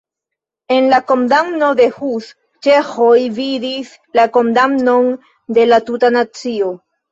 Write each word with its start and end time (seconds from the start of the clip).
En 0.75 0.85
la 0.93 0.99
kondamno 1.11 1.67
de 1.79 1.85
Hus 1.97 2.29
ĉeĥoj 2.69 3.19
vidis 3.37 3.93
la 4.21 4.27
kondamnon 4.41 5.13
de 5.61 5.71
la 5.71 5.83
tuta 5.93 6.15
nacio. 6.19 6.75